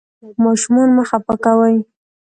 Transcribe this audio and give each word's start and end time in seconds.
ماشومان 0.43 0.89
مه 0.95 1.03
خفه 1.09 1.35
کوئ. 1.43 1.75